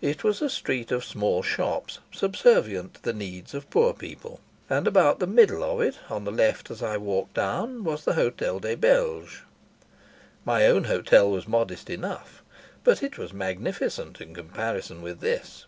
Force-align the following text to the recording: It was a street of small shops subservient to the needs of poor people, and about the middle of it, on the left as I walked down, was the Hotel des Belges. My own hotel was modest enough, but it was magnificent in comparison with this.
It 0.00 0.24
was 0.24 0.42
a 0.42 0.50
street 0.50 0.90
of 0.90 1.04
small 1.04 1.40
shops 1.40 2.00
subservient 2.10 2.94
to 2.94 3.02
the 3.04 3.12
needs 3.12 3.54
of 3.54 3.70
poor 3.70 3.92
people, 3.94 4.40
and 4.68 4.88
about 4.88 5.20
the 5.20 5.28
middle 5.28 5.62
of 5.62 5.80
it, 5.80 5.96
on 6.10 6.24
the 6.24 6.32
left 6.32 6.72
as 6.72 6.82
I 6.82 6.96
walked 6.96 7.34
down, 7.34 7.84
was 7.84 8.04
the 8.04 8.14
Hotel 8.14 8.58
des 8.58 8.74
Belges. 8.74 9.42
My 10.44 10.66
own 10.66 10.82
hotel 10.90 11.30
was 11.30 11.46
modest 11.46 11.88
enough, 11.88 12.42
but 12.82 13.00
it 13.00 13.16
was 13.16 13.32
magnificent 13.32 14.20
in 14.20 14.34
comparison 14.34 15.02
with 15.02 15.20
this. 15.20 15.66